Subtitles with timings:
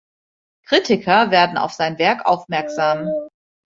[0.65, 3.05] Kritiker werden auf sein Werk aufmerksam.